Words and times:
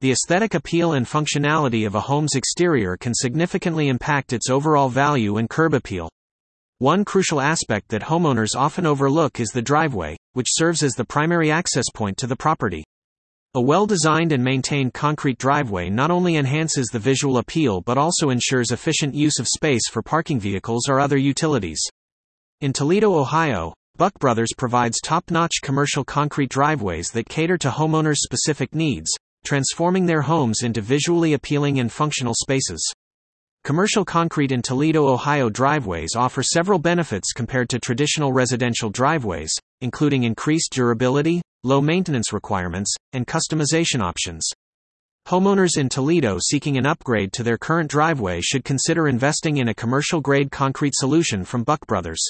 the 0.00 0.12
aesthetic 0.12 0.52
appeal 0.52 0.92
and 0.92 1.06
functionality 1.06 1.86
of 1.86 1.94
a 1.94 2.00
home's 2.00 2.34
exterior 2.34 2.98
can 2.98 3.14
significantly 3.14 3.88
impact 3.88 4.34
its 4.34 4.50
overall 4.50 4.90
value 4.90 5.38
and 5.38 5.48
curb 5.48 5.72
appeal. 5.72 6.10
One 6.78 7.02
crucial 7.02 7.40
aspect 7.40 7.88
that 7.88 8.02
homeowners 8.02 8.54
often 8.54 8.84
overlook 8.84 9.40
is 9.40 9.48
the 9.48 9.62
driveway, 9.62 10.18
which 10.34 10.48
serves 10.50 10.82
as 10.82 10.92
the 10.92 11.06
primary 11.06 11.50
access 11.50 11.86
point 11.94 12.18
to 12.18 12.26
the 12.26 12.36
property. 12.36 12.84
A 13.54 13.60
well 13.60 13.86
designed 13.86 14.32
and 14.32 14.44
maintained 14.44 14.92
concrete 14.92 15.38
driveway 15.38 15.88
not 15.88 16.10
only 16.10 16.36
enhances 16.36 16.88
the 16.88 16.98
visual 16.98 17.38
appeal 17.38 17.80
but 17.80 17.96
also 17.96 18.28
ensures 18.28 18.72
efficient 18.72 19.14
use 19.14 19.38
of 19.38 19.48
space 19.48 19.88
for 19.88 20.02
parking 20.02 20.38
vehicles 20.38 20.90
or 20.90 21.00
other 21.00 21.16
utilities. 21.16 21.80
In 22.60 22.74
Toledo, 22.74 23.14
Ohio, 23.14 23.72
Buck 23.96 24.12
Brothers 24.18 24.52
provides 24.58 25.00
top 25.00 25.30
notch 25.30 25.62
commercial 25.62 26.04
concrete 26.04 26.50
driveways 26.50 27.08
that 27.12 27.30
cater 27.30 27.56
to 27.56 27.70
homeowners' 27.70 28.16
specific 28.16 28.74
needs, 28.74 29.10
transforming 29.46 30.04
their 30.04 30.20
homes 30.20 30.62
into 30.62 30.82
visually 30.82 31.32
appealing 31.32 31.78
and 31.80 31.90
functional 31.90 32.34
spaces. 32.34 32.92
Commercial 33.64 34.04
concrete 34.04 34.52
in 34.52 34.60
Toledo, 34.60 35.08
Ohio 35.08 35.48
driveways 35.48 36.14
offer 36.14 36.42
several 36.42 36.78
benefits 36.78 37.32
compared 37.32 37.68
to 37.70 37.78
traditional 37.78 38.32
residential 38.32 38.90
driveways, 38.90 39.52
including 39.80 40.24
increased 40.24 40.72
durability, 40.72 41.40
low 41.64 41.80
maintenance 41.80 42.32
requirements, 42.32 42.94
and 43.12 43.26
customization 43.26 44.00
options. 44.00 44.48
Homeowners 45.26 45.76
in 45.76 45.88
Toledo 45.88 46.38
seeking 46.40 46.78
an 46.78 46.86
upgrade 46.86 47.32
to 47.32 47.42
their 47.42 47.58
current 47.58 47.90
driveway 47.90 48.40
should 48.40 48.64
consider 48.64 49.08
investing 49.08 49.56
in 49.56 49.68
a 49.68 49.74
commercial 49.74 50.20
grade 50.20 50.52
concrete 50.52 50.94
solution 50.94 51.44
from 51.44 51.64
Buck 51.64 51.84
Brothers. 51.88 52.24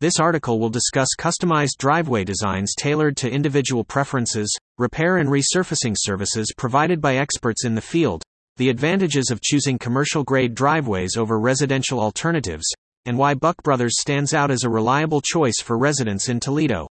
This 0.00 0.18
article 0.18 0.58
will 0.58 0.70
discuss 0.70 1.08
customized 1.18 1.76
driveway 1.78 2.24
designs 2.24 2.74
tailored 2.74 3.18
to 3.18 3.30
individual 3.30 3.84
preferences, 3.84 4.50
repair 4.78 5.18
and 5.18 5.28
resurfacing 5.28 5.94
services 5.96 6.52
provided 6.56 7.00
by 7.00 7.16
experts 7.16 7.64
in 7.64 7.74
the 7.74 7.80
field, 7.80 8.22
the 8.56 8.68
advantages 8.68 9.30
of 9.30 9.40
choosing 9.40 9.78
commercial 9.78 10.24
grade 10.24 10.54
driveways 10.54 11.16
over 11.16 11.38
residential 11.38 12.00
alternatives, 12.00 12.66
and 13.06 13.18
why 13.18 13.34
Buck 13.34 13.62
Brothers 13.62 14.00
stands 14.00 14.34
out 14.34 14.50
as 14.50 14.64
a 14.64 14.70
reliable 14.70 15.20
choice 15.20 15.60
for 15.62 15.78
residents 15.78 16.28
in 16.28 16.40
Toledo. 16.40 16.88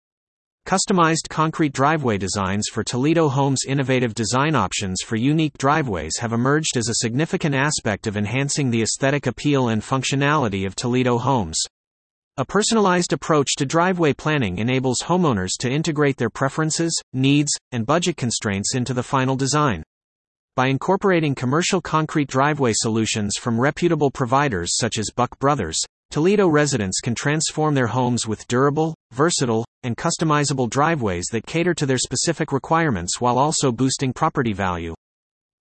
Customized 0.66 1.30
concrete 1.30 1.74
driveway 1.74 2.18
designs 2.18 2.68
for 2.72 2.84
Toledo 2.84 3.28
Homes' 3.28 3.66
innovative 3.68 4.14
design 4.14 4.56
options 4.56 5.02
for 5.02 5.16
unique 5.16 5.58
driveways 5.58 6.14
have 6.20 6.34
emerged 6.34 6.78
as 6.78 6.90
a 6.90 6.96
significant 6.96 7.56
aspect 7.56 8.08
of 8.08 8.18
enhancing 8.18 8.70
the 8.70 8.82
aesthetic 8.82 9.26
appeal 9.26 9.70
and 9.70 9.82
functionality 9.82 10.66
of 10.66 10.76
Toledo 10.76 11.18
homes. 11.18 11.60
A 12.40 12.46
personalized 12.46 13.12
approach 13.12 13.56
to 13.58 13.66
driveway 13.66 14.14
planning 14.14 14.60
enables 14.60 15.02
homeowners 15.02 15.58
to 15.60 15.70
integrate 15.70 16.16
their 16.16 16.30
preferences, 16.30 16.98
needs, 17.12 17.52
and 17.74 17.86
budget 17.86 18.16
constraints 18.16 18.76
into 18.76 18.94
the 18.94 19.04
final 19.04 19.36
design. 19.36 19.84
By 20.56 20.68
incorporating 20.68 21.36
commercial 21.36 21.82
concrete 21.82 22.30
driveway 22.30 22.72
solutions 22.76 23.36
from 23.36 23.60
reputable 23.60 24.10
providers 24.10 24.78
such 24.78 24.98
as 24.98 25.12
Buck 25.14 25.38
Brothers, 25.40 25.78
Toledo 26.12 26.48
residents 26.48 27.02
can 27.02 27.14
transform 27.14 27.76
their 27.76 27.88
homes 27.88 28.26
with 28.26 28.48
durable, 28.48 28.96
versatile, 29.12 29.66
and 29.84 29.98
customizable 29.98 30.70
driveways 30.70 31.26
that 31.34 31.46
cater 31.46 31.74
to 31.74 31.86
their 31.86 31.98
specific 31.98 32.54
requirements 32.54 33.20
while 33.20 33.38
also 33.38 33.70
boosting 33.70 34.14
property 34.14 34.54
value. 34.54 34.96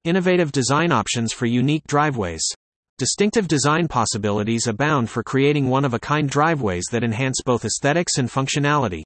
Innovative 0.05 0.53
design 0.53 0.93
options 0.93 1.33
for 1.33 1.47
unique 1.47 1.89
driveways. 1.89 2.49
Distinctive 2.99 3.47
design 3.47 3.87
possibilities 3.87 4.67
abound 4.67 5.09
for 5.09 5.23
creating 5.23 5.69
one 5.69 5.85
of 5.85 5.95
a 5.95 6.01
kind 6.01 6.29
driveways 6.29 6.87
that 6.91 7.05
enhance 7.05 7.41
both 7.45 7.65
aesthetics 7.65 8.19
and 8.19 8.29
functionality. 8.29 9.05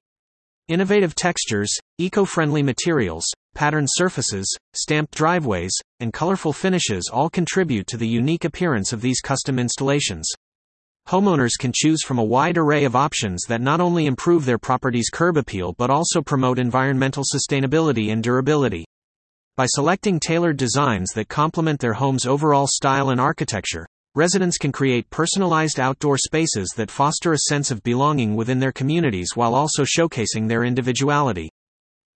Innovative 0.67 1.13
textures, 1.13 1.71
eco 1.99 2.25
friendly 2.25 2.63
materials, 2.63 3.23
patterned 3.53 3.89
surfaces, 3.91 4.51
stamped 4.73 5.13
driveways, 5.13 5.71
and 5.99 6.11
colorful 6.11 6.53
finishes 6.53 7.07
all 7.13 7.29
contribute 7.29 7.85
to 7.85 7.97
the 7.97 8.07
unique 8.07 8.45
appearance 8.45 8.93
of 8.93 9.01
these 9.01 9.21
custom 9.21 9.59
installations. 9.59 10.27
Homeowners 11.09 11.59
can 11.59 11.71
choose 11.71 12.01
from 12.01 12.17
a 12.17 12.23
wide 12.23 12.57
array 12.57 12.85
of 12.85 12.95
options 12.95 13.43
that 13.47 13.61
not 13.61 13.79
only 13.79 14.07
improve 14.07 14.45
their 14.45 14.57
property's 14.57 15.11
curb 15.11 15.37
appeal 15.37 15.71
but 15.77 15.91
also 15.91 16.19
promote 16.19 16.57
environmental 16.57 17.23
sustainability 17.31 18.11
and 18.11 18.23
durability. 18.23 18.85
By 19.55 19.67
selecting 19.67 20.19
tailored 20.19 20.57
designs 20.57 21.09
that 21.13 21.29
complement 21.29 21.79
their 21.79 21.93
home's 21.93 22.25
overall 22.25 22.65
style 22.65 23.11
and 23.11 23.21
architecture, 23.21 23.85
residents 24.15 24.57
can 24.57 24.71
create 24.71 25.11
personalized 25.11 25.79
outdoor 25.79 26.17
spaces 26.17 26.73
that 26.75 26.89
foster 26.89 27.33
a 27.33 27.37
sense 27.37 27.69
of 27.69 27.83
belonging 27.83 28.35
within 28.35 28.57
their 28.57 28.71
communities 28.71 29.35
while 29.35 29.53
also 29.53 29.83
showcasing 29.83 30.47
their 30.47 30.63
individuality. 30.63 31.51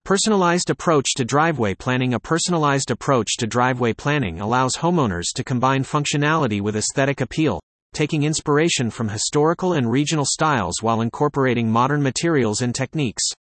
Personalized 0.03 0.71
approach 0.71 1.13
to 1.15 1.25
driveway 1.25 1.75
planning 1.75 2.15
A 2.15 2.19
personalized 2.19 2.89
approach 2.89 3.37
to 3.37 3.45
driveway 3.45 3.93
planning 3.93 4.41
allows 4.41 4.73
homeowners 4.73 5.27
to 5.35 5.43
combine 5.43 5.83
functionality 5.83 6.59
with 6.59 6.75
aesthetic 6.75 7.21
appeal, 7.21 7.61
taking 7.93 8.23
inspiration 8.23 8.89
from 8.89 9.09
historical 9.09 9.73
and 9.73 9.91
regional 9.91 10.25
styles 10.25 10.81
while 10.81 11.01
incorporating 11.01 11.69
modern 11.69 12.01
materials 12.01 12.63
and 12.63 12.73
techniques. 12.73 13.31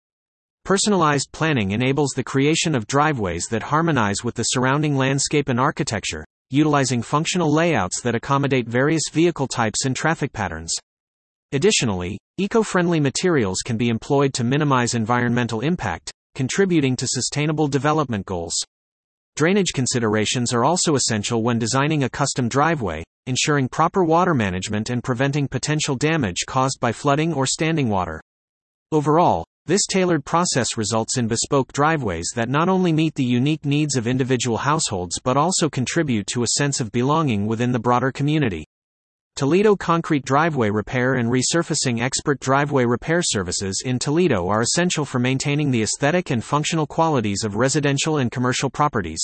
Personalized 0.66 1.30
planning 1.30 1.70
enables 1.70 2.10
the 2.10 2.24
creation 2.24 2.74
of 2.74 2.88
driveways 2.88 3.46
that 3.52 3.62
harmonize 3.62 4.24
with 4.24 4.34
the 4.34 4.42
surrounding 4.42 4.96
landscape 4.96 5.48
and 5.48 5.60
architecture, 5.60 6.24
utilizing 6.50 7.02
functional 7.02 7.54
layouts 7.54 8.00
that 8.00 8.16
accommodate 8.16 8.66
various 8.66 9.04
vehicle 9.12 9.46
types 9.46 9.84
and 9.84 9.94
traffic 9.94 10.32
patterns. 10.32 10.74
Additionally, 11.52 12.18
eco 12.38 12.64
friendly 12.64 12.98
materials 12.98 13.58
can 13.64 13.76
be 13.76 13.90
employed 13.90 14.34
to 14.34 14.42
minimize 14.42 14.94
environmental 14.94 15.60
impact, 15.60 16.10
contributing 16.34 16.96
to 16.96 17.06
sustainable 17.06 17.68
development 17.68 18.26
goals. 18.26 18.56
Drainage 19.36 19.72
considerations 19.72 20.52
are 20.52 20.64
also 20.64 20.96
essential 20.96 21.44
when 21.44 21.60
designing 21.60 22.02
a 22.02 22.10
custom 22.10 22.48
driveway, 22.48 23.04
ensuring 23.26 23.68
proper 23.68 24.02
water 24.02 24.34
management 24.34 24.90
and 24.90 25.04
preventing 25.04 25.46
potential 25.46 25.94
damage 25.94 26.38
caused 26.44 26.80
by 26.80 26.90
flooding 26.90 27.32
or 27.32 27.46
standing 27.46 27.88
water. 27.88 28.20
Overall, 28.90 29.46
this 29.66 29.84
tailored 29.86 30.24
process 30.24 30.76
results 30.76 31.18
in 31.18 31.26
bespoke 31.26 31.72
driveways 31.72 32.30
that 32.36 32.48
not 32.48 32.68
only 32.68 32.92
meet 32.92 33.14
the 33.16 33.24
unique 33.24 33.64
needs 33.64 33.96
of 33.96 34.06
individual 34.06 34.58
households 34.58 35.18
but 35.18 35.36
also 35.36 35.68
contribute 35.68 36.28
to 36.28 36.44
a 36.44 36.48
sense 36.56 36.80
of 36.80 36.92
belonging 36.92 37.46
within 37.46 37.72
the 37.72 37.78
broader 37.78 38.12
community. 38.12 38.64
Toledo 39.34 39.74
Concrete 39.74 40.24
Driveway 40.24 40.70
Repair 40.70 41.14
and 41.14 41.28
Resurfacing 41.28 42.00
Expert 42.00 42.38
Driveway 42.38 42.84
Repair 42.84 43.22
Services 43.22 43.82
in 43.84 43.98
Toledo 43.98 44.48
are 44.48 44.62
essential 44.62 45.04
for 45.04 45.18
maintaining 45.18 45.72
the 45.72 45.82
aesthetic 45.82 46.30
and 46.30 46.42
functional 46.42 46.86
qualities 46.86 47.42
of 47.44 47.56
residential 47.56 48.18
and 48.18 48.30
commercial 48.30 48.70
properties. 48.70 49.22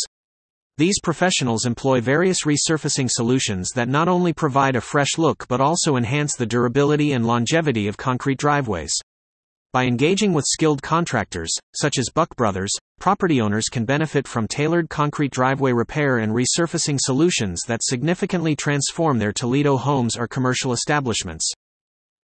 These 0.76 1.00
professionals 1.00 1.66
employ 1.66 2.00
various 2.00 2.44
resurfacing 2.44 3.08
solutions 3.10 3.70
that 3.76 3.88
not 3.88 4.08
only 4.08 4.32
provide 4.32 4.75
a 4.75 4.81
fresh 4.81 5.19
look 5.19 5.47
but 5.47 5.60
also 5.60 5.97
enhance 5.97 6.34
the 6.34 6.47
durability 6.47 7.12
and 7.12 7.25
longevity 7.25 7.86
of 7.86 7.97
concrete 7.97 8.38
driveways. 8.38 8.92
By 9.72 9.86
engaging 9.86 10.34
with 10.34 10.44
skilled 10.46 10.82
contractors, 10.82 11.50
such 11.74 11.96
as 11.96 12.10
Buck 12.14 12.36
Brothers, 12.36 12.70
property 13.00 13.40
owners 13.40 13.70
can 13.70 13.86
benefit 13.86 14.28
from 14.28 14.46
tailored 14.46 14.90
concrete 14.90 15.32
driveway 15.32 15.72
repair 15.72 16.18
and 16.18 16.34
resurfacing 16.34 16.98
solutions 17.00 17.62
that 17.68 17.82
significantly 17.82 18.54
transform 18.54 19.18
their 19.18 19.32
Toledo 19.32 19.78
homes 19.78 20.14
or 20.14 20.28
commercial 20.28 20.74
establishments. 20.74 21.50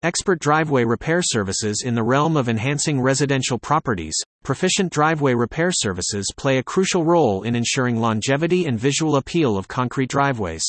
Expert 0.03 0.39
driveway 0.39 0.85
repair 0.85 1.21
services 1.21 1.83
in 1.85 1.95
the 1.95 2.03
realm 2.03 2.39
of 2.39 2.49
enhancing 2.49 2.99
residential 2.99 3.59
properties, 3.59 4.17
proficient 4.43 4.91
driveway 4.91 5.35
repair 5.35 5.71
services 5.71 6.27
play 6.39 6.57
a 6.57 6.63
crucial 6.63 7.05
role 7.05 7.43
in 7.43 7.55
ensuring 7.55 8.01
longevity 8.01 8.65
and 8.65 8.81
visual 8.81 9.17
appeal 9.17 9.59
of 9.59 9.69
concrete 9.69 10.09
driveways. 10.09 10.65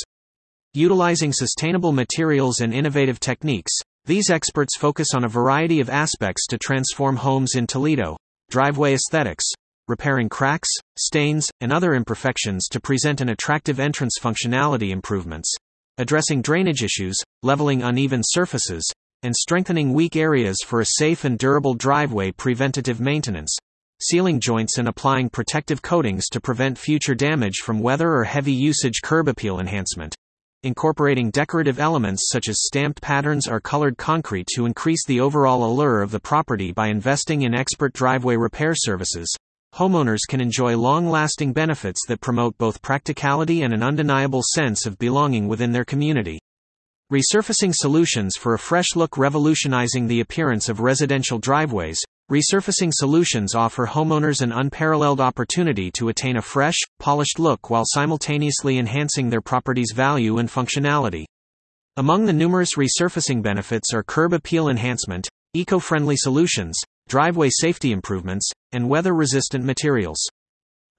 Utilizing 0.73 1.31
sustainable 1.31 1.93
materials 1.93 2.59
and 2.59 2.73
innovative 2.73 3.21
techniques, 3.21 3.71
these 4.05 4.29
experts 4.29 4.77
focus 4.77 5.09
on 5.16 5.23
a 5.23 5.29
variety 5.29 5.79
of 5.79 5.89
aspects 5.89 6.45
to 6.47 6.59
transform 6.59 7.16
homes 7.16 7.55
in 7.55 7.66
Toledo 7.66 8.16
driveway 8.51 8.93
aesthetics, 8.93 9.45
repairing 9.88 10.29
cracks, 10.29 10.69
stains, 10.95 11.49
and 11.61 11.73
other 11.73 11.95
imperfections 11.95 12.67
to 12.67 12.79
present 12.79 13.19
an 13.19 13.29
attractive 13.29 13.79
entrance 13.79 14.17
functionality 14.22 14.91
improvements, 14.91 15.52
addressing 15.97 16.43
drainage 16.43 16.84
issues, 16.84 17.17
leveling 17.41 17.81
uneven 17.81 18.22
surfaces, 18.23 18.84
and 19.23 19.35
strengthening 19.35 19.91
weak 19.91 20.16
areas 20.16 20.57
for 20.63 20.81
a 20.81 20.85
safe 20.85 21.25
and 21.25 21.40
durable 21.40 21.73
driveway 21.73 22.31
preventative 22.31 22.99
maintenance, 22.99 23.55
sealing 24.02 24.40
joints 24.40 24.78
and 24.78 24.87
applying 24.87 25.29
protective 25.29 25.81
coatings 25.81 26.28
to 26.28 26.40
prevent 26.40 26.78
future 26.78 27.16
damage 27.16 27.57
from 27.63 27.79
weather 27.79 28.11
or 28.11 28.23
heavy 28.23 28.53
usage 28.53 29.02
curb 29.02 29.28
appeal 29.28 29.59
enhancement 29.59 30.16
incorporating 30.66 31.29
decorative 31.29 31.79
elements 31.79 32.29
such 32.32 32.50
as 32.50 32.66
stamped 32.66 33.02
patterns 33.02 33.47
or 33.47 33.62
colored 33.62 33.97
concrete 33.97 34.47
to 34.56 34.66
increase 34.66 35.06
the 35.06 35.20
overall 35.20 35.64
allure 35.64 36.02
of 36.02 36.12
the 36.12 36.20
property 36.20 36.72
by 36.72 36.88
investing 36.88 37.44
in 37.44 37.53
expert 37.53 37.94
driveway 37.94 38.35
repair 38.35 38.73
services. 38.76 39.28
Homeowners 39.76 40.22
can 40.28 40.41
enjoy 40.41 40.76
long 40.76 41.09
lasting 41.09 41.53
benefits 41.53 42.06
that 42.08 42.22
promote 42.22 42.58
both 42.58 42.82
practicality 42.82 43.62
and 43.62 43.73
an 43.73 43.84
undeniable 43.84 44.41
sense 44.41 44.85
of 44.85 44.97
belonging 44.97 45.47
within 45.47 45.72
their 45.72 45.85
community. 45.85 46.40
Resurfacing 47.12 47.73
solutions 47.73 48.35
for 48.35 48.53
a 48.53 48.59
fresh 48.59 48.96
look 48.96 49.17
revolutionizing 49.17 50.08
the 50.08 50.22
appearance 50.22 50.70
of 50.70 50.79
residential 50.79 51.38
driveways. 51.40 52.02
Resurfacing 52.31 52.89
solutions 52.91 53.53
offer 53.53 53.85
homeowners 53.85 54.41
an 54.41 54.51
unparalleled 54.51 55.22
opportunity 55.22 55.91
to 55.91 56.09
attain 56.09 56.37
a 56.37 56.41
fresh, 56.41 56.73
polished 56.97 57.37
look 57.37 57.69
while 57.69 57.83
simultaneously 57.85 58.79
enhancing 58.79 59.29
their 59.29 59.41
property's 59.41 59.91
value 59.93 60.39
and 60.39 60.49
functionality. 60.49 61.25
Among 61.97 62.25
the 62.25 62.33
numerous 62.33 62.77
resurfacing 62.77 63.43
benefits 63.43 63.93
are 63.93 64.01
curb 64.01 64.33
appeal 64.33 64.69
enhancement, 64.69 65.29
eco 65.53 65.77
friendly 65.77 66.16
solutions, 66.17 66.75
driveway 67.07 67.49
safety 67.51 67.91
improvements, 67.91 68.49
and 68.71 68.89
weather 68.89 69.13
resistant 69.13 69.63
materials. 69.63 70.17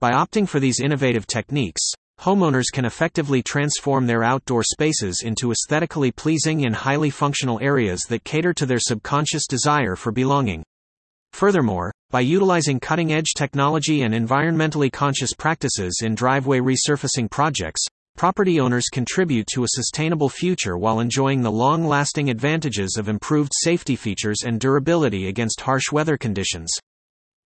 By 0.00 0.12
opting 0.12 0.49
for 0.49 0.61
these 0.61 0.79
innovative 0.79 1.26
techniques, 1.26 1.82
homeowners 2.20 2.67
can 2.72 2.84
effectively 2.84 3.43
transform 3.43 4.06
their 4.06 4.22
outdoor 4.22 4.62
spaces 4.62 5.22
into 5.25 5.50
aesthetically 5.50 6.12
pleasing 6.12 6.64
and 6.64 6.76
highly 6.76 7.11
functional 7.11 7.58
areas 7.61 8.02
that 8.11 8.22
cater 8.22 8.55
to 8.55 8.64
their 8.64 8.79
subconscious 8.79 9.49
desire 9.49 9.96
for 9.96 10.12
belonging. 10.12 10.62
Furthermore, 11.37 11.93
by 12.11 12.21
utilizing 12.21 12.81
cutting 12.81 13.12
edge 13.12 13.35
technology 13.37 14.00
and 14.00 14.15
environmentally 14.15 14.91
conscious 14.91 15.35
practices 15.35 16.00
in 16.03 16.15
driveway 16.15 16.61
resurfacing 16.61 17.31
projects, 17.31 17.85
property 18.17 18.59
owners 18.59 18.87
contribute 18.91 19.47
to 19.49 19.62
a 19.62 19.69
sustainable 19.69 20.31
future 20.31 20.79
while 20.79 20.99
enjoying 20.99 21.43
the 21.43 21.53
long 21.53 21.87
lasting 21.87 22.31
advantages 22.31 22.97
of 22.97 23.11
improved 23.11 23.53
safety 23.55 23.97
features 23.97 24.44
and 24.47 24.59
durability 24.59 25.29
against 25.29 25.61
harsh 25.61 25.93
weather 25.93 26.17
conditions. 26.17 26.71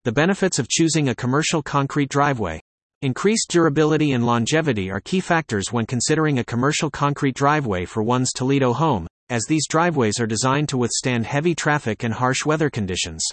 The 0.04 0.12
benefits 0.12 0.60
of 0.60 0.68
choosing 0.68 1.08
a 1.08 1.14
commercial 1.16 1.60
concrete 1.60 2.10
driveway. 2.10 2.60
Increased 3.02 3.48
durability 3.50 4.12
and 4.12 4.24
longevity 4.24 4.88
are 4.88 5.00
key 5.00 5.18
factors 5.18 5.72
when 5.72 5.84
considering 5.84 6.38
a 6.38 6.44
commercial 6.44 6.90
concrete 6.90 7.34
driveway 7.34 7.86
for 7.86 8.04
one's 8.04 8.32
Toledo 8.32 8.72
home, 8.72 9.08
as 9.30 9.46
these 9.48 9.66
driveways 9.66 10.20
are 10.20 10.28
designed 10.28 10.68
to 10.68 10.78
withstand 10.78 11.26
heavy 11.26 11.56
traffic 11.56 12.04
and 12.04 12.14
harsh 12.14 12.46
weather 12.46 12.70
conditions. 12.70 13.26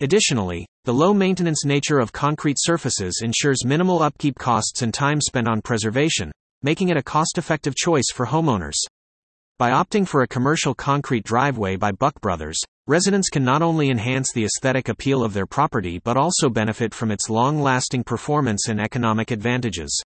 Additionally, 0.00 0.64
the 0.84 0.94
low 0.94 1.12
maintenance 1.12 1.64
nature 1.64 1.98
of 1.98 2.12
concrete 2.12 2.56
surfaces 2.60 3.20
ensures 3.24 3.64
minimal 3.64 4.00
upkeep 4.00 4.38
costs 4.38 4.82
and 4.82 4.94
time 4.94 5.20
spent 5.20 5.48
on 5.48 5.60
preservation, 5.60 6.30
making 6.62 6.88
it 6.88 6.96
a 6.96 7.02
cost 7.02 7.36
effective 7.36 7.74
choice 7.74 8.06
for 8.14 8.26
homeowners. 8.26 8.76
By 9.58 9.70
opting 9.70 10.06
for 10.06 10.22
a 10.22 10.28
commercial 10.28 10.72
concrete 10.72 11.24
driveway 11.24 11.74
by 11.74 11.90
Buck 11.90 12.20
Brothers, 12.20 12.60
residents 12.86 13.28
can 13.28 13.44
not 13.44 13.60
only 13.60 13.90
enhance 13.90 14.32
the 14.32 14.44
aesthetic 14.44 14.88
appeal 14.88 15.24
of 15.24 15.34
their 15.34 15.46
property 15.46 15.98
but 15.98 16.16
also 16.16 16.48
benefit 16.48 16.94
from 16.94 17.10
its 17.10 17.28
long 17.28 17.60
lasting 17.60 18.04
performance 18.04 18.68
and 18.68 18.80
economic 18.80 19.32
advantages. 19.32 20.00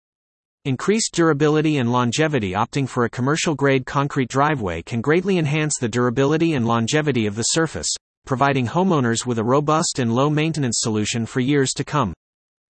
Increased 0.67 1.15
durability 1.15 1.79
and 1.79 1.91
longevity 1.91 2.53
Opting 2.53 2.89
for 2.89 3.07
a 3.07 3.11
commercial 3.11 3.57
grade 3.57 3.87
concrete 3.87 4.29
driveway 4.29 4.83
can 4.83 5.01
greatly 5.01 5.37
enhance 5.37 5.79
the 5.81 5.89
durability 5.89 6.53
and 6.53 6.65
longevity 6.65 7.27
of 7.27 7.35
the 7.35 7.43
surface, 7.43 7.93
providing 8.27 8.67
homeowners 8.67 9.27
with 9.27 9.39
a 9.39 9.45
robust 9.45 9.99
and 9.99 10.15
low 10.15 10.31
maintenance 10.31 10.79
solution 10.81 11.27
for 11.27 11.41
years 11.41 11.73
to 11.73 11.85
come. 11.85 12.13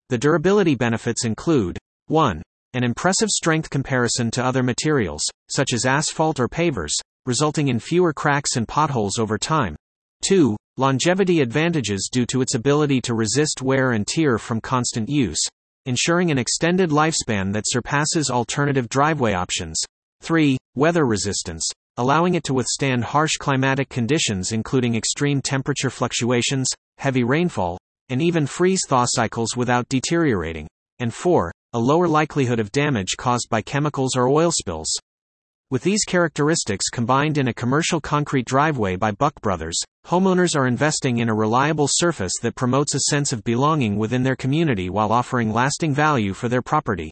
The 0.10 0.18
durability 0.18 0.76
benefits 0.76 1.26
include 1.26 1.78
1. 2.08 2.42
An 2.74 2.84
impressive 2.84 3.30
strength 3.30 3.70
comparison 3.70 4.30
to 4.32 4.44
other 4.44 4.62
materials, 4.62 5.24
such 5.50 5.74
as 5.74 5.86
asphalt 5.86 6.40
or 6.40 6.48
pavers, 6.48 6.92
resulting 7.26 7.70
in 7.70 7.80
fewer 7.80 8.14
cracks 8.14 8.56
and 8.56 8.68
potholes 8.68 9.18
over 9.18 9.38
time. 9.38 9.76
2. 10.28 10.56
Longevity 10.78 11.42
advantages 11.42 12.10
due 12.12 12.26
to 12.26 12.42
its 12.42 12.54
ability 12.54 13.00
to 13.02 13.14
resist 13.14 13.62
wear 13.62 13.92
and 13.92 14.06
tear 14.06 14.38
from 14.38 14.60
constant 14.60 15.08
use, 15.08 15.42
ensuring 15.86 16.32
an 16.32 16.38
extended 16.38 16.90
lifespan 16.90 17.54
that 17.54 17.64
surpasses 17.66 18.30
alternative 18.30 18.90
driveway 18.90 19.34
options. 19.34 19.82
3. 20.22 20.58
Weather 20.76 21.06
resistance, 21.06 21.66
allowing 21.98 22.36
it 22.36 22.44
to 22.44 22.54
withstand 22.54 23.04
harsh 23.04 23.38
climatic 23.40 23.90
conditions 23.90 24.52
including 24.52 24.96
extreme 24.96 25.42
temperature 25.42 25.90
fluctuations, 25.90 26.68
heavy 26.98 27.24
rainfall, 27.24 27.78
and 28.10 28.22
even 28.22 28.46
freeze 28.46 28.82
thaw 28.88 29.06
cycles 29.08 29.56
without 29.56 29.88
deteriorating. 29.90 30.68
And 31.00 31.14
4. 31.14 31.52
A 31.74 31.80
lower 31.80 32.08
likelihood 32.08 32.60
of 32.60 32.72
damage 32.72 33.16
caused 33.18 33.50
by 33.50 33.62
chemicals 33.62 34.16
or 34.16 34.28
oil 34.28 34.52
spills. 34.52 34.88
With 35.72 35.82
these 35.82 36.04
characteristics 36.04 36.90
combined 36.90 37.40
in 37.40 37.48
a 37.48 37.54
commercial 37.54 38.00
concrete 38.00 38.46
driveway 38.46 38.96
by 38.96 39.12
Buck 39.12 39.42
Brothers, 39.42 39.78
homeowners 40.06 40.56
are 40.56 40.68
investing 40.68 41.18
in 41.18 41.28
a 41.28 41.34
reliable 41.34 41.88
surface 41.90 42.34
that 42.44 42.56
promotes 42.56 42.94
a 42.94 43.00
sense 43.10 43.34
of 43.34 43.44
belonging 43.44 43.98
within 43.98 44.22
their 44.22 44.36
community 44.36 44.90
while 44.90 45.12
offering 45.12 45.52
lasting 45.52 45.94
value 45.94 46.34
for 46.34 46.50
their 46.50 46.62
property. 46.62 47.10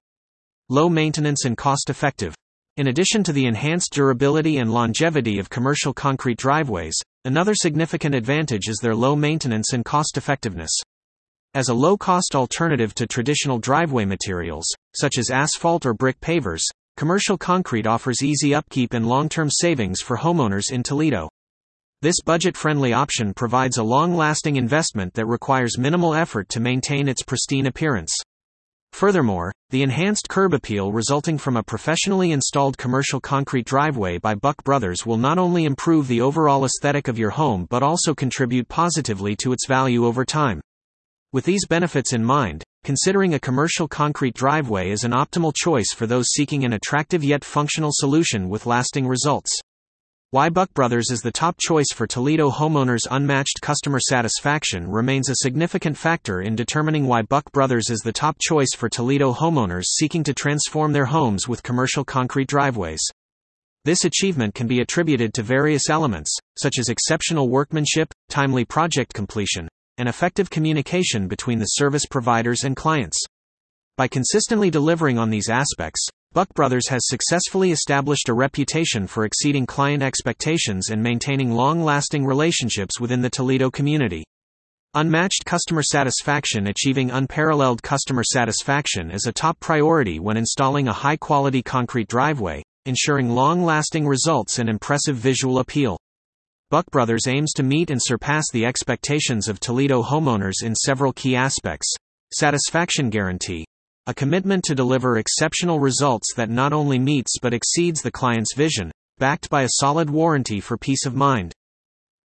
Low 0.70 0.88
maintenance 0.88 1.46
and 1.46 1.58
cost 1.58 1.90
effective. 1.90 2.36
In 2.76 2.88
addition 2.88 3.24
to 3.26 3.34
the 3.34 3.46
enhanced 3.46 3.94
durability 3.94 4.58
and 4.58 4.74
longevity 4.74 5.38
of 5.38 5.48
commercial 5.48 5.94
concrete 5.94 6.40
driveways, 6.40 6.96
another 7.24 7.54
significant 7.54 8.16
advantage 8.16 8.68
is 8.68 8.78
their 8.78 8.96
low 8.96 9.16
maintenance 9.16 9.74
and 9.74 9.86
cost 9.86 10.18
effectiveness. 10.18 10.72
As 11.54 11.70
a 11.70 11.74
low 11.76 11.98
cost 11.98 12.34
alternative 12.34 12.96
to 12.96 13.06
traditional 13.06 13.60
driveway 13.60 14.06
materials, 14.06 14.66
such 14.96 15.20
as 15.20 15.30
asphalt 15.30 15.86
or 15.86 15.94
brick 15.94 16.20
pavers, 16.20 16.64
commercial 16.98 17.38
concrete 17.38 17.86
offers 17.86 18.24
easy 18.24 18.56
upkeep 18.56 18.94
and 18.94 19.08
long 19.08 19.30
term 19.30 19.52
savings 19.52 20.02
for 20.02 20.18
homeowners 20.18 20.72
in 20.72 20.82
Toledo. 20.82 21.30
This 22.02 22.22
budget 22.26 22.58
friendly 22.58 22.92
option 22.92 23.36
provides 23.36 23.78
a 23.78 23.84
long 23.84 24.16
lasting 24.16 24.56
investment 24.56 25.14
that 25.14 25.28
requires 25.28 25.78
minimal 25.78 26.16
effort 26.16 26.50
to 26.50 26.60
maintain 26.60 27.08
its 27.08 27.22
pristine 27.22 27.68
appearance. 27.68 28.16
Furthermore, 28.94 29.52
the 29.72 29.82
enhanced 29.82 30.30
curb 30.30 30.54
appeal 30.54 30.92
resulting 30.92 31.40
from 31.40 31.58
a 31.58 31.64
professionally 31.64 32.32
installed 32.32 32.78
commercial 32.78 33.20
concrete 33.20 33.66
driveway 33.66 34.20
by 34.20 34.36
Buck 34.36 34.64
Brothers 34.64 35.04
will 35.04 35.18
not 35.18 35.40
only 35.40 35.66
improve 35.66 36.08
the 36.08 36.22
overall 36.22 36.64
aesthetic 36.64 37.08
of 37.08 37.18
your 37.18 37.32
home 37.32 37.66
but 37.72 37.82
also 37.82 38.14
contribute 38.14 38.70
positively 38.70 39.36
to 39.38 39.52
its 39.52 39.66
value 39.66 40.06
over 40.06 40.24
time. 40.24 40.62
With 41.32 41.44
these 41.44 41.66
benefits 41.66 42.14
in 42.14 42.24
mind, 42.24 42.64
considering 42.84 43.34
a 43.34 43.40
commercial 43.40 43.88
concrete 43.88 44.36
driveway 44.36 44.92
is 44.92 45.04
an 45.04 45.12
optimal 45.12 45.56
choice 45.56 45.92
for 45.92 46.06
those 46.06 46.28
seeking 46.28 46.64
an 46.64 46.74
attractive 46.74 47.24
yet 47.24 47.44
functional 47.44 47.92
solution 47.92 48.48
with 48.48 48.68
lasting 48.68 49.08
results. 49.08 49.60
Why 50.34 50.50
Buck 50.50 50.74
Brothers 50.74 51.12
is 51.12 51.22
the 51.22 51.32
top 51.32 51.58
choice 51.60 51.94
for 51.94 52.08
Toledo 52.08 52.50
homeowners' 52.50 53.06
unmatched 53.12 53.62
customer 53.62 54.00
satisfaction 54.00 54.90
remains 54.90 55.30
a 55.30 55.36
significant 55.36 55.96
factor 55.96 56.42
in 56.42 56.56
determining 56.56 57.06
why 57.06 57.22
Buck 57.22 57.52
Brothers 57.52 57.92
is 57.92 58.00
the 58.00 58.12
top 58.12 58.38
choice 58.40 58.74
for 58.76 58.90
Toledo 58.90 59.32
homeowners 59.32 59.84
seeking 59.84 60.24
to 60.24 60.34
transform 60.34 60.92
their 60.92 61.06
homes 61.06 61.48
with 61.48 61.62
commercial 61.62 62.04
concrete 62.04 62.48
driveways. 62.48 63.00
This 63.86 64.06
achievement 64.06 64.56
can 64.56 64.66
be 64.66 64.80
attributed 64.80 65.36
to 65.36 65.44
various 65.44 65.88
elements, 65.88 66.36
such 66.58 66.80
as 66.80 66.90
exceptional 66.90 67.50
workmanship, 67.50 68.12
timely 68.28 68.66
project 68.66 69.14
completion, 69.14 69.70
and 70.00 70.10
effective 70.10 70.50
communication 70.50 71.28
between 71.28 71.60
the 71.60 71.66
service 71.66 72.08
providers 72.08 72.64
and 72.64 72.76
clients. 72.76 73.24
By 73.98 74.08
consistently 74.08 74.72
delivering 74.72 75.20
on 75.20 75.30
these 75.30 75.50
aspects, 75.50 76.10
Buck 76.34 76.52
Brothers 76.56 76.88
has 76.90 77.02
successfully 77.04 77.72
established 77.72 78.28
a 78.28 78.34
reputation 78.34 79.06
for 79.06 79.24
exceeding 79.24 79.68
client 79.68 80.02
expectations 80.02 80.90
and 80.90 81.00
maintaining 81.00 81.52
long 81.52 81.84
lasting 81.84 82.26
relationships 82.26 83.00
within 83.00 83.22
the 83.22 83.30
Toledo 83.30 83.70
community. 83.70 84.24
Unmatched 84.96 85.46
customer 85.46 85.84
satisfaction 85.84 86.66
Achieving 86.66 87.12
unparalleled 87.12 87.84
customer 87.84 88.24
satisfaction 88.24 89.12
is 89.12 89.28
a 89.28 89.32
top 89.32 89.60
priority 89.60 90.20
when 90.20 90.36
installing 90.36 90.88
a 90.88 90.94
high 90.94 91.18
quality 91.18 91.62
concrete 91.62 92.08
driveway, 92.08 92.64
ensuring 92.88 93.30
long 93.30 93.64
lasting 93.64 94.08
results 94.08 94.58
and 94.58 94.70
impressive 94.70 95.16
visual 95.16 95.60
appeal. 95.60 96.00
Buck 96.72 96.90
Brothers 96.90 97.28
aims 97.28 97.54
to 97.54 97.62
meet 97.62 97.92
and 97.92 98.02
surpass 98.02 98.46
the 98.52 98.66
expectations 98.66 99.48
of 99.48 99.60
Toledo 99.60 100.02
homeowners 100.02 100.64
in 100.64 100.74
several 100.74 101.14
key 101.14 101.36
aspects. 101.36 101.94
Satisfaction 102.32 103.12
Guarantee 103.12 103.66
a 104.06 104.14
commitment 104.14 104.66
to 104.66 104.76
deliver 104.76 105.18
exceptional 105.18 105.80
results 105.80 106.34
that 106.36 106.50
not 106.50 106.74
only 106.74 107.00
meets 107.00 107.40
but 107.42 107.54
exceeds 107.54 108.02
the 108.02 108.12
client's 108.12 108.54
vision, 108.54 108.92
backed 109.18 109.50
by 109.50 109.64
a 109.64 109.70
solid 109.80 110.10
warranty 110.10 110.60
for 110.60 110.78
peace 110.78 111.06
of 111.06 111.16
mind. 111.16 111.54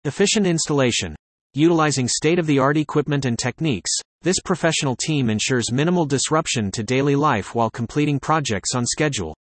Efficient 0.03 0.47
installation. 0.47 1.15
Utilizing 1.53 2.07
state 2.07 2.39
of 2.39 2.47
the 2.47 2.57
art 2.57 2.77
equipment 2.77 3.25
and 3.25 3.37
techniques, 3.37 3.91
this 4.23 4.39
professional 4.43 4.95
team 4.95 5.29
ensures 5.29 5.71
minimal 5.71 6.07
disruption 6.07 6.71
to 6.71 6.81
daily 6.81 7.15
life 7.15 7.53
while 7.53 7.69
completing 7.69 8.19
projects 8.19 8.73
on 8.73 8.83
schedule. 8.83 9.35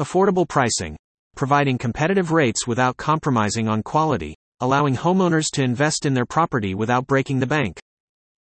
Affordable 0.00 0.48
pricing. 0.48 0.96
Providing 1.36 1.78
competitive 1.78 2.32
rates 2.32 2.66
without 2.66 2.96
compromising 2.96 3.68
on 3.68 3.84
quality, 3.84 4.34
allowing 4.58 4.96
homeowners 4.96 5.46
to 5.52 5.62
invest 5.62 6.04
in 6.04 6.14
their 6.14 6.26
property 6.26 6.74
without 6.74 7.06
breaking 7.06 7.38
the 7.38 7.46
bank. 7.46 7.78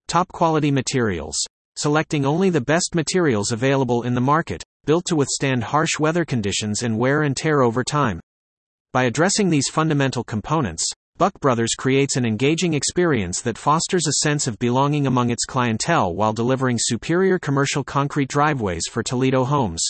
Top 0.08 0.28
quality 0.28 0.70
materials 0.70 1.44
selecting 1.76 2.26
only 2.26 2.50
the 2.50 2.62
best 2.62 2.96
materials 2.96 3.52
available 3.52 4.04
in 4.04 4.16
the 4.16 4.22
market, 4.22 4.64
built 4.86 5.06
to 5.06 5.16
withstand 5.16 5.64
harsh 5.64 6.00
weather 6.00 6.26
conditions 6.26 6.84
and 6.84 6.98
wear 6.98 7.24
and 7.24 7.36
tear 7.36 7.62
over 7.62 7.84
time. 7.84 8.20
By 8.94 9.04
addressing 9.04 9.50
these 9.50 9.70
fundamental 9.70 10.24
components, 10.24 10.86
Buck 11.18 11.40
Brothers 11.40 11.76
creates 11.78 12.18
an 12.18 12.26
engaging 12.26 12.74
experience 12.74 13.42
that 13.42 13.58
fosters 13.58 14.06
a 14.06 14.24
sense 14.24 14.48
of 14.48 14.60
belonging 14.60 15.08
among 15.08 15.30
its 15.30 15.46
clientele 15.46 16.14
while 16.14 16.34
delivering 16.34 16.78
superior 16.80 17.40
commercial 17.40 17.84
concrete 17.84 18.28
driveways 18.28 18.84
for 18.92 19.02
Toledo 19.02 19.46
homes. 19.46 19.86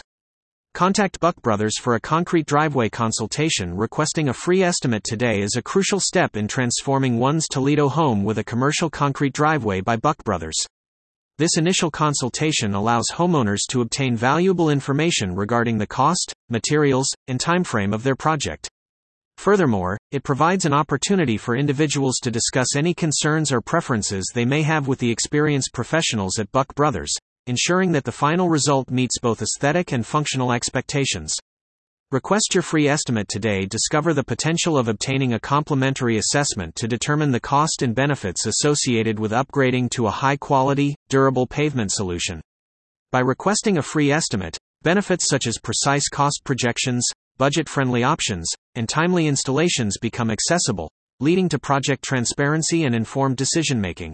Contact 0.75 1.19
Buck 1.19 1.41
Brothers 1.41 1.79
for 1.79 1.95
a 1.95 1.99
concrete 1.99 2.45
driveway 2.45 2.89
consultation. 2.89 3.75
Requesting 3.75 4.29
a 4.29 4.33
free 4.33 4.61
estimate 4.61 5.03
today 5.03 5.41
is 5.41 5.55
a 5.55 5.63
crucial 5.63 5.99
step 5.99 6.35
in 6.35 6.47
transforming 6.47 7.17
one's 7.17 7.47
Toledo 7.47 7.87
home 7.89 8.23
with 8.23 8.37
a 8.37 8.43
commercial 8.43 8.89
concrete 8.89 9.33
driveway 9.33 9.81
by 9.81 9.95
Buck 9.95 10.23
Brothers. 10.23 10.67
This 11.37 11.57
initial 11.57 11.91
consultation 11.91 12.73
allows 12.73 13.11
homeowners 13.11 13.67
to 13.67 13.81
obtain 13.81 14.15
valuable 14.15 14.69
information 14.69 15.35
regarding 15.35 15.77
the 15.77 15.85
cost, 15.85 16.33
materials, 16.47 17.09
and 17.27 17.37
timeframe 17.37 17.93
of 17.93 18.03
their 18.03 18.15
project. 18.15 18.69
Furthermore, 19.37 19.97
it 20.13 20.23
provides 20.23 20.63
an 20.63 20.71
opportunity 20.71 21.35
for 21.35 21.57
individuals 21.57 22.19
to 22.23 22.31
discuss 22.31 22.77
any 22.77 22.93
concerns 22.93 23.51
or 23.51 23.59
preferences 23.59 24.31
they 24.33 24.45
may 24.45 24.61
have 24.61 24.87
with 24.87 24.99
the 24.99 25.11
experienced 25.11 25.73
professionals 25.73 26.39
at 26.39 26.49
Buck 26.53 26.73
Brothers, 26.73 27.13
ensuring 27.47 27.91
that 27.91 28.05
the 28.05 28.13
final 28.13 28.47
result 28.47 28.89
meets 28.89 29.19
both 29.19 29.41
aesthetic 29.41 29.91
and 29.91 30.07
functional 30.07 30.53
expectations. 30.53 31.35
Request 32.11 32.53
your 32.53 32.61
free 32.61 32.87
estimate 32.87 33.27
today. 33.27 33.65
Discover 33.65 34.13
the 34.13 34.23
potential 34.23 34.77
of 34.77 34.87
obtaining 34.87 35.33
a 35.33 35.39
complimentary 35.39 36.17
assessment 36.17 36.75
to 36.75 36.87
determine 36.87 37.31
the 37.31 37.39
cost 37.39 37.81
and 37.81 37.95
benefits 37.95 38.45
associated 38.45 39.19
with 39.19 39.31
upgrading 39.31 39.89
to 39.89 40.05
a 40.05 40.11
high 40.11 40.37
quality, 40.37 40.95
durable 41.09 41.47
pavement 41.47 41.91
solution. 41.91 42.41
By 43.11 43.21
requesting 43.21 43.79
a 43.79 43.81
free 43.81 44.11
estimate, 44.11 44.55
benefits 44.83 45.27
such 45.27 45.47
as 45.47 45.57
precise 45.57 46.07
cost 46.07 46.41
projections, 46.43 47.03
budget 47.39 47.67
friendly 47.67 48.03
options, 48.03 48.53
and 48.75 48.87
timely 48.87 49.25
installations 49.25 49.97
become 49.99 50.29
accessible, 50.29 50.91
leading 51.19 51.49
to 51.49 51.57
project 51.57 52.03
transparency 52.03 52.83
and 52.83 52.93
informed 52.93 53.37
decision 53.37 53.81
making. 53.81 54.13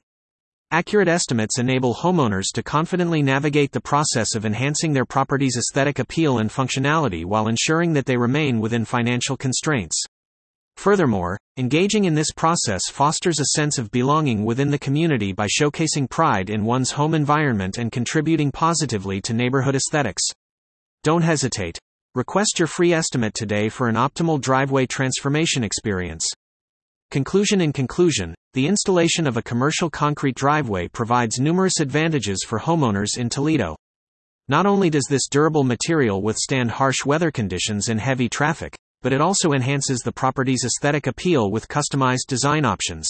Accurate 0.73 1.09
estimates 1.09 1.59
enable 1.59 1.93
homeowners 1.93 2.45
to 2.53 2.63
confidently 2.63 3.21
navigate 3.21 3.73
the 3.73 3.81
process 3.81 4.35
of 4.35 4.45
enhancing 4.45 4.93
their 4.93 5.03
property's 5.03 5.57
aesthetic 5.57 5.99
appeal 5.99 6.37
and 6.37 6.49
functionality 6.49 7.25
while 7.25 7.49
ensuring 7.49 7.91
that 7.91 8.05
they 8.05 8.15
remain 8.15 8.61
within 8.61 8.85
financial 8.85 9.35
constraints. 9.35 10.01
Furthermore, 10.77 11.37
engaging 11.57 12.05
in 12.05 12.15
this 12.15 12.31
process 12.31 12.83
fosters 12.89 13.41
a 13.41 13.57
sense 13.57 13.77
of 13.77 13.91
belonging 13.91 14.45
within 14.45 14.71
the 14.71 14.79
community 14.79 15.33
by 15.33 15.45
showcasing 15.45 16.09
pride 16.09 16.49
in 16.49 16.63
one's 16.63 16.91
home 16.91 17.13
environment 17.13 17.77
and 17.77 17.91
contributing 17.91 18.49
positively 18.49 19.19
to 19.19 19.33
neighborhood 19.33 19.75
aesthetics. 19.75 20.23
Don't 21.03 21.23
hesitate. 21.23 21.77
Request 22.15 22.59
your 22.59 22.69
free 22.69 22.93
estimate 22.93 23.33
today 23.33 23.67
for 23.67 23.89
an 23.89 23.95
optimal 23.95 24.39
driveway 24.39 24.85
transformation 24.85 25.65
experience. 25.65 26.25
Conclusion 27.11 27.59
In 27.59 27.73
conclusion, 27.73 28.33
the 28.53 28.67
installation 28.67 29.27
of 29.27 29.35
a 29.35 29.41
commercial 29.41 29.89
concrete 29.89 30.33
driveway 30.33 30.87
provides 30.87 31.41
numerous 31.41 31.81
advantages 31.81 32.45
for 32.47 32.57
homeowners 32.57 33.17
in 33.17 33.27
Toledo. 33.27 33.75
Not 34.47 34.65
only 34.65 34.89
does 34.89 35.03
this 35.09 35.27
durable 35.29 35.65
material 35.65 36.21
withstand 36.21 36.71
harsh 36.71 37.03
weather 37.05 37.29
conditions 37.29 37.89
and 37.89 37.99
heavy 37.99 38.29
traffic, 38.29 38.77
but 39.01 39.11
it 39.11 39.19
also 39.19 39.51
enhances 39.51 39.99
the 39.99 40.13
property's 40.13 40.63
aesthetic 40.63 41.05
appeal 41.05 41.51
with 41.51 41.67
customized 41.67 42.27
design 42.29 42.63
options. 42.63 43.09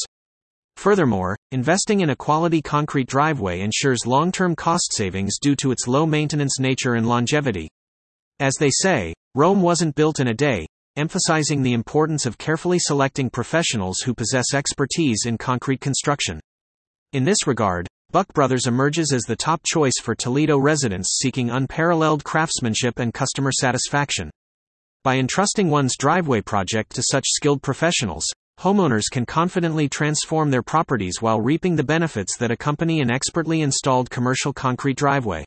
Furthermore, 0.77 1.37
investing 1.51 1.99
in 1.99 2.09
a 2.09 2.15
quality 2.15 2.59
concrete 2.59 3.07
driveway 3.07 3.61
ensures 3.61 4.07
long 4.07 4.31
term 4.31 4.55
cost 4.55 4.95
savings 4.95 5.37
due 5.39 5.55
to 5.57 5.69
its 5.69 5.87
low 5.87 6.07
maintenance 6.07 6.59
nature 6.59 6.95
and 6.95 7.07
longevity, 7.07 7.69
as 8.39 8.55
they 8.59 8.71
say, 8.71 9.13
Rome 9.35 9.61
wasn't 9.61 9.93
built 9.93 10.19
in 10.19 10.29
a 10.29 10.33
day, 10.33 10.65
emphasizing 10.95 11.63
the 11.63 11.73
importance 11.73 12.25
of 12.25 12.37
carefully 12.37 12.79
selecting 12.79 13.29
professionals 13.29 13.99
who 13.99 14.13
possess 14.13 14.53
expertise 14.53 15.25
in 15.25 15.37
concrete 15.37 15.81
construction. 15.81 16.39
In 17.13 17.23
this 17.23 17.47
regard, 17.47 17.87
Buck 18.11 18.33
Brothers 18.33 18.67
emerges 18.67 19.13
as 19.13 19.21
the 19.23 19.35
top 19.35 19.61
choice 19.65 19.99
for 20.01 20.15
Toledo 20.15 20.57
residents 20.57 21.17
seeking 21.21 21.49
unparalleled 21.49 22.25
craftsmanship 22.25 22.99
and 22.99 23.13
customer 23.13 23.51
satisfaction. 23.53 24.29
By 25.03 25.17
entrusting 25.17 25.69
one's 25.69 25.95
driveway 25.97 26.41
project 26.41 26.93
to 26.95 27.03
such 27.03 27.25
skilled 27.25 27.61
professionals, 27.61 28.25
homeowners 28.59 29.09
can 29.09 29.25
confidently 29.25 29.87
transform 29.87 30.51
their 30.51 30.61
properties 30.61 31.21
while 31.21 31.39
reaping 31.39 31.75
the 31.75 31.83
benefits 31.83 32.37
that 32.37 32.51
accompany 32.51 32.99
an 32.99 33.09
expertly 33.09 33.61
installed 33.61 34.09
commercial 34.09 34.51
concrete 34.53 34.97
driveway. 34.97 35.45